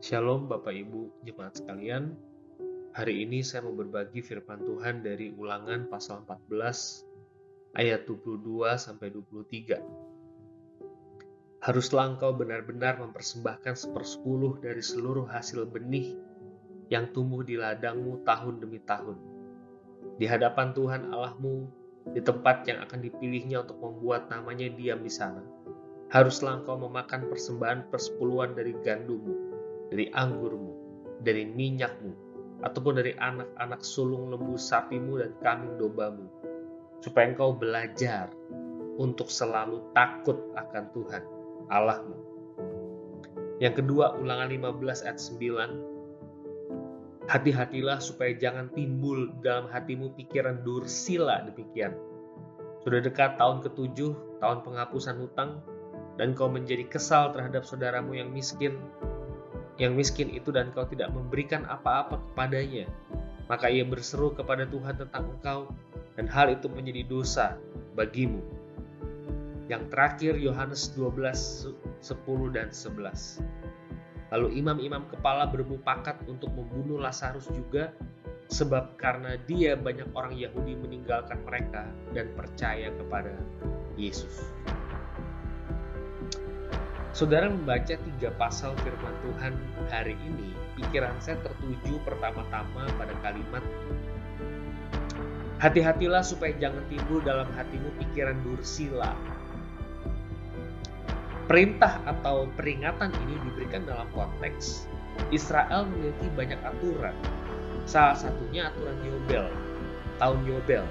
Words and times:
Shalom 0.00 0.48
Bapak 0.48 0.72
Ibu 0.72 1.28
Jemaat 1.28 1.60
sekalian. 1.60 2.16
Hari 2.96 3.20
ini 3.20 3.44
saya 3.44 3.68
mau 3.68 3.76
berbagi 3.76 4.24
firman 4.24 4.64
Tuhan 4.64 5.04
dari 5.04 5.28
Ulangan 5.36 5.92
pasal 5.92 6.24
14 6.24 7.76
ayat 7.76 8.08
22 8.08 8.80
sampai 8.80 9.12
23. 9.12 9.76
Haruslah 11.60 12.16
engkau 12.16 12.32
benar-benar 12.32 12.96
mempersembahkan 12.96 13.76
sepersepuluh 13.76 14.56
dari 14.64 14.80
seluruh 14.80 15.28
hasil 15.28 15.68
benih 15.68 16.16
yang 16.88 17.12
tumbuh 17.12 17.44
di 17.44 17.60
ladangmu 17.60 18.24
tahun 18.24 18.56
demi 18.56 18.80
tahun. 18.80 19.20
Di 20.16 20.24
hadapan 20.24 20.72
Tuhan 20.72 21.12
Allahmu, 21.12 21.68
di 22.16 22.24
tempat 22.24 22.64
yang 22.64 22.80
akan 22.88 23.04
dipilihnya 23.04 23.68
untuk 23.68 23.76
membuat 23.76 24.32
namanya 24.32 24.64
diam 24.72 25.04
di 25.04 25.12
sana. 25.12 25.44
Haruslah 26.08 26.64
engkau 26.64 26.80
memakan 26.88 27.28
persembahan 27.28 27.92
persepuluhan 27.92 28.56
dari 28.56 28.72
gandummu, 28.80 29.59
dari 29.90 30.06
anggurmu, 30.14 30.72
dari 31.20 31.44
minyakmu, 31.44 32.12
ataupun 32.62 33.02
dari 33.02 33.12
anak-anak 33.18 33.82
sulung 33.82 34.30
lembu 34.30 34.54
sapimu 34.56 35.18
dan 35.18 35.34
kambing 35.42 35.74
dombamu, 35.76 36.30
supaya 37.02 37.34
engkau 37.34 37.52
belajar 37.52 38.30
untuk 39.00 39.32
selalu 39.32 39.80
takut 39.96 40.36
akan 40.54 40.84
Tuhan 40.92 41.24
Allahmu. 41.72 42.30
Yang 43.60 43.84
kedua, 43.84 44.16
ulangan 44.16 44.48
15 44.48 45.04
ayat 45.04 45.20
9. 45.20 47.28
Hati-hatilah 47.28 48.00
supaya 48.00 48.32
jangan 48.34 48.72
timbul 48.72 49.36
dalam 49.44 49.68
hatimu 49.68 50.16
pikiran 50.16 50.64
dursila 50.64 51.44
demikian. 51.44 51.92
Sudah 52.80 53.04
dekat 53.04 53.36
tahun 53.36 53.60
ketujuh, 53.60 54.40
tahun 54.40 54.64
penghapusan 54.64 55.20
hutang, 55.20 55.60
dan 56.16 56.32
kau 56.32 56.48
menjadi 56.48 56.88
kesal 56.88 57.36
terhadap 57.36 57.68
saudaramu 57.68 58.16
yang 58.16 58.32
miskin, 58.32 58.80
yang 59.80 59.96
miskin 59.96 60.28
itu 60.28 60.52
dan 60.52 60.68
kau 60.76 60.84
tidak 60.84 61.08
memberikan 61.16 61.64
apa-apa 61.64 62.20
kepadanya, 62.20 62.84
maka 63.48 63.72
ia 63.72 63.80
berseru 63.80 64.36
kepada 64.36 64.68
Tuhan 64.68 65.00
tentang 65.00 65.32
engkau 65.32 65.72
dan 66.20 66.28
hal 66.28 66.52
itu 66.52 66.68
menjadi 66.68 67.08
dosa 67.08 67.56
bagimu. 67.96 68.44
Yang 69.72 69.82
terakhir 69.88 70.34
Yohanes 70.36 70.92
12, 70.92 71.72
10 72.04 72.52
dan 72.52 72.68
11. 72.68 73.40
Lalu 74.30 74.60
imam-imam 74.60 75.08
kepala 75.08 75.48
bermupakat 75.48 76.20
untuk 76.28 76.52
membunuh 76.52 77.00
Lazarus 77.00 77.48
juga 77.48 77.96
sebab 78.50 78.98
karena 79.00 79.40
dia 79.48 79.78
banyak 79.78 80.10
orang 80.12 80.36
Yahudi 80.36 80.76
meninggalkan 80.76 81.40
mereka 81.46 81.88
dan 82.12 82.28
percaya 82.36 82.92
kepada 82.92 83.32
Yesus. 83.96 84.44
Saudara 87.10 87.50
membaca 87.50 87.98
tiga 87.98 88.30
pasal 88.38 88.78
firman 88.86 89.14
Tuhan 89.26 89.52
hari 89.90 90.14
ini, 90.22 90.54
pikiran 90.78 91.18
saya 91.18 91.42
tertuju 91.42 91.98
pertama-tama 92.06 92.86
pada 92.94 93.14
kalimat 93.26 93.62
Hati-hatilah 95.60 96.24
supaya 96.24 96.56
jangan 96.56 96.80
timbul 96.88 97.20
dalam 97.20 97.44
hatimu 97.52 97.92
pikiran 98.00 98.38
dursila. 98.40 99.12
Perintah 101.44 102.00
atau 102.08 102.48
peringatan 102.56 103.12
ini 103.26 103.36
diberikan 103.44 103.84
dalam 103.84 104.08
konteks 104.16 104.88
Israel 105.28 105.84
memiliki 105.84 106.32
banyak 106.32 106.56
aturan. 106.64 107.12
Salah 107.84 108.16
satunya 108.16 108.72
aturan 108.72 108.96
Yobel, 109.04 109.52
tahun 110.16 110.40
Yobel. 110.48 110.86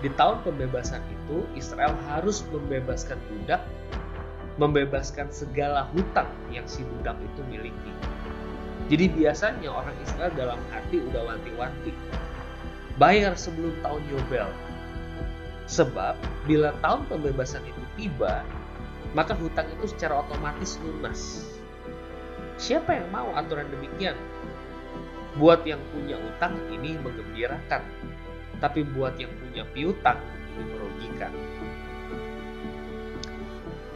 Di 0.00 0.08
tahun 0.16 0.40
pembebasan 0.40 1.04
itu, 1.12 1.44
Israel 1.52 1.92
harus 2.08 2.40
membebaskan 2.48 3.20
budak 3.28 3.60
membebaskan 4.58 5.30
segala 5.30 5.86
hutang 5.94 6.28
yang 6.50 6.66
si 6.66 6.82
budak 6.82 7.16
itu 7.22 7.40
miliki. 7.46 7.92
Jadi 8.90 9.06
biasanya 9.14 9.70
orang 9.70 9.94
Israel 10.02 10.32
dalam 10.34 10.60
hati 10.74 10.98
udah 10.98 11.22
wanti-wanti. 11.34 11.94
Bayar 12.98 13.38
sebelum 13.38 13.78
tahun 13.80 14.02
Yobel. 14.10 14.50
Sebab 15.70 16.18
bila 16.48 16.74
tahun 16.82 17.06
pembebasan 17.06 17.62
itu 17.62 17.82
tiba, 17.94 18.42
maka 19.12 19.36
hutang 19.38 19.68
itu 19.78 19.92
secara 19.92 20.24
otomatis 20.24 20.80
lunas. 20.82 21.46
Siapa 22.58 22.98
yang 22.98 23.08
mau 23.14 23.30
aturan 23.38 23.70
demikian? 23.70 24.18
Buat 25.38 25.62
yang 25.62 25.78
punya 25.94 26.18
utang 26.18 26.58
ini 26.74 26.98
menggembirakan, 26.98 27.84
tapi 28.58 28.82
buat 28.82 29.14
yang 29.20 29.30
punya 29.38 29.62
piutang 29.70 30.18
ini 30.58 30.62
merugikan. 30.74 31.30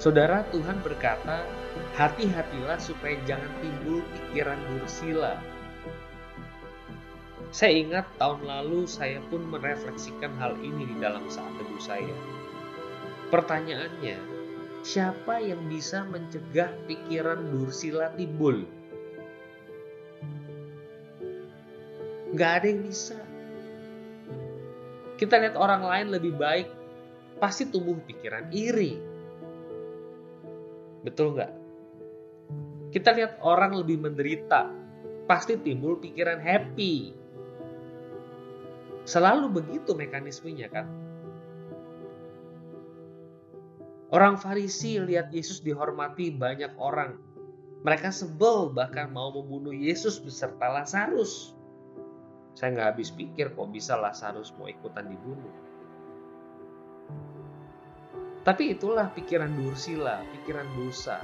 Saudara 0.02 0.42
Tuhan 0.50 0.82
berkata, 0.82 1.46
hati-hatilah 1.94 2.74
supaya 2.82 3.14
jangan 3.22 3.46
timbul 3.62 4.02
pikiran 4.10 4.58
dursila. 4.74 5.38
Saya 7.54 7.86
ingat 7.86 8.10
tahun 8.18 8.42
lalu 8.42 8.90
saya 8.90 9.22
pun 9.30 9.46
merefleksikan 9.46 10.34
hal 10.42 10.58
ini 10.58 10.90
di 10.90 10.98
dalam 10.98 11.22
saat 11.30 11.54
teduh 11.54 11.78
saya. 11.78 12.16
Pertanyaannya, 13.30 14.18
siapa 14.82 15.38
yang 15.38 15.70
bisa 15.70 16.02
mencegah 16.02 16.74
pikiran 16.90 17.38
dursila 17.54 18.10
timbul? 18.18 18.66
Gak 22.34 22.50
ada 22.58 22.66
yang 22.66 22.82
bisa. 22.90 23.22
Kita 25.14 25.38
lihat 25.38 25.54
orang 25.54 25.86
lain 25.86 26.06
lebih 26.10 26.34
baik, 26.34 26.66
pasti 27.38 27.70
tumbuh 27.70 28.02
pikiran 28.02 28.50
iri, 28.50 29.11
Betul 31.02 31.34
nggak? 31.34 31.52
Kita 32.92 33.10
lihat 33.16 33.40
orang 33.42 33.74
lebih 33.78 33.98
menderita, 33.98 34.68
pasti 35.24 35.58
timbul 35.58 35.98
pikiran 35.98 36.38
happy. 36.38 37.16
Selalu 39.02 39.50
begitu 39.50 39.96
mekanismenya 39.98 40.68
kan. 40.70 40.86
Orang 44.12 44.36
Farisi 44.36 45.00
lihat 45.00 45.32
Yesus 45.32 45.64
dihormati 45.64 46.28
banyak 46.28 46.76
orang. 46.76 47.16
Mereka 47.82 48.12
sebel 48.12 48.70
bahkan 48.70 49.08
mau 49.08 49.32
membunuh 49.32 49.72
Yesus 49.72 50.20
beserta 50.20 50.68
Lazarus. 50.68 51.56
Saya 52.52 52.76
nggak 52.76 52.88
habis 52.94 53.08
pikir 53.08 53.56
kok 53.56 53.72
bisa 53.72 53.96
Lazarus 53.96 54.52
mau 54.60 54.68
ikutan 54.68 55.08
dibunuh. 55.08 55.56
Tapi 58.42 58.74
itulah 58.74 59.06
pikiran 59.14 59.54
dursila, 59.54 60.18
pikiran 60.34 60.66
dosa. 60.74 61.22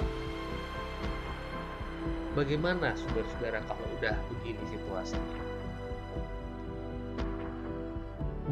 Bagaimana 2.38 2.94
saudara-saudara 2.94 3.58
kalau 3.66 3.82
udah 3.98 4.14
begini 4.30 4.62
situasinya? 4.70 5.42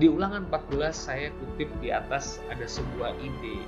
Di 0.03 0.11
ulangan 0.11 0.51
14 0.51 0.83
saya 0.91 1.31
kutip 1.39 1.71
di 1.79 1.95
atas 1.95 2.43
ada 2.51 2.67
sebuah 2.67 3.15
ide. 3.23 3.63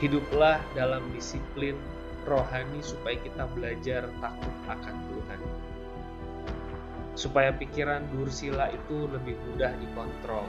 Hiduplah 0.00 0.64
dalam 0.72 1.04
disiplin 1.12 1.76
rohani 2.24 2.80
supaya 2.80 3.20
kita 3.20 3.44
belajar 3.52 4.08
takut 4.24 4.56
akan 4.64 4.96
Tuhan. 5.12 5.40
Supaya 7.20 7.52
pikiran 7.52 8.08
dursila 8.16 8.72
itu 8.72 9.12
lebih 9.12 9.36
mudah 9.52 9.76
dikontrol. 9.76 10.48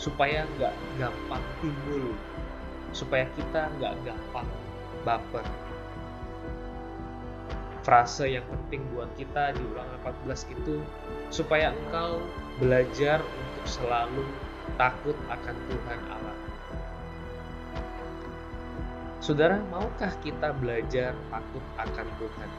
Supaya 0.00 0.48
nggak 0.56 0.72
gampang 0.96 1.44
timbul 1.60 2.16
supaya 2.92 3.28
kita 3.36 3.68
nggak 3.78 3.94
gampang 4.04 4.48
baper. 5.04 5.46
Frase 7.84 8.28
yang 8.28 8.44
penting 8.52 8.84
buat 8.92 9.08
kita 9.16 9.56
di 9.56 9.62
ulangan 9.72 9.96
14 10.28 10.52
itu 10.52 10.84
supaya 11.32 11.72
engkau 11.72 12.20
belajar 12.60 13.24
untuk 13.24 13.64
selalu 13.64 14.24
takut 14.76 15.16
akan 15.32 15.56
Tuhan 15.72 16.00
Allah. 16.12 16.36
Saudara, 19.24 19.60
maukah 19.72 20.12
kita 20.20 20.52
belajar 20.56 21.12
takut 21.32 21.64
akan 21.80 22.06
Tuhan? 22.20 22.50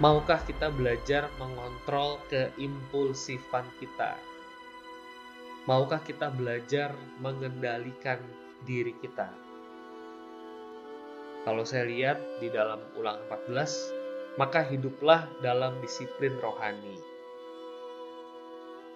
Maukah 0.00 0.40
kita 0.48 0.72
belajar 0.72 1.28
mengontrol 1.36 2.18
keimpulsifan 2.32 3.68
kita? 3.78 4.16
Maukah 5.62 6.02
kita 6.02 6.26
belajar 6.34 6.90
mengendalikan 7.22 8.18
diri 8.66 8.98
kita? 8.98 9.30
Kalau 11.46 11.62
saya 11.62 11.86
lihat 11.86 12.18
di 12.42 12.50
dalam 12.50 12.82
ulang 12.98 13.22
14, 13.30 14.42
maka 14.42 14.66
hiduplah 14.66 15.30
dalam 15.38 15.78
disiplin 15.78 16.34
rohani. 16.42 16.98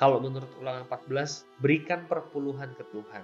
Kalau 0.02 0.18
menurut 0.18 0.50
ulangan 0.58 0.90
14, 0.90 1.46
berikan 1.62 2.02
perpuluhan 2.10 2.74
ke 2.74 2.82
Tuhan. 2.90 3.22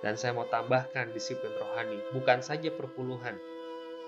Dan 0.00 0.16
saya 0.16 0.32
mau 0.32 0.48
tambahkan 0.48 1.12
disiplin 1.12 1.52
rohani, 1.60 2.00
bukan 2.16 2.40
saja 2.40 2.72
perpuluhan. 2.72 3.36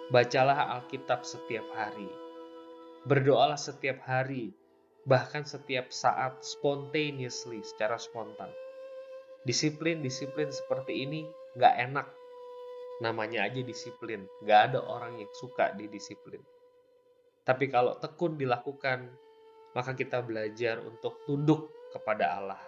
Bacalah 0.08 0.80
Alkitab 0.80 1.28
setiap 1.28 1.68
hari. 1.76 2.08
Berdoalah 3.04 3.60
setiap 3.60 4.00
hari 4.08 4.56
bahkan 5.08 5.48
setiap 5.48 5.88
saat 5.88 6.44
spontaneously, 6.44 7.64
secara 7.64 7.96
spontan. 7.96 8.52
Disiplin-disiplin 9.48 10.52
seperti 10.52 11.08
ini 11.08 11.24
nggak 11.56 11.74
enak. 11.88 12.06
Namanya 13.00 13.48
aja 13.48 13.64
disiplin. 13.64 14.28
Gak 14.44 14.74
ada 14.74 14.84
orang 14.84 15.22
yang 15.22 15.30
suka 15.32 15.72
didisiplin. 15.72 16.42
Tapi 17.46 17.70
kalau 17.72 17.96
tekun 17.96 18.36
dilakukan, 18.36 19.08
maka 19.72 19.96
kita 19.96 20.20
belajar 20.20 20.82
untuk 20.84 21.22
tunduk 21.24 21.72
kepada 21.94 22.36
Allah. 22.36 22.60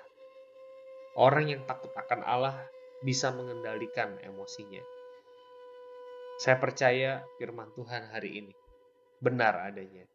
Orang 1.19 1.51
yang 1.51 1.67
takut 1.69 1.91
akan 1.93 2.25
Allah 2.25 2.57
bisa 3.05 3.35
mengendalikan 3.35 4.17
emosinya. 4.23 4.81
Saya 6.41 6.57
percaya 6.57 7.21
firman 7.37 7.69
Tuhan 7.77 8.09
hari 8.09 8.41
ini 8.41 8.55
benar 9.21 9.61
adanya. 9.61 10.09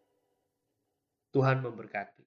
Tuhan 1.36 1.60
memberkati. 1.60 2.24